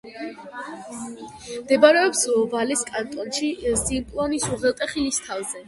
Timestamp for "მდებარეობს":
1.65-2.25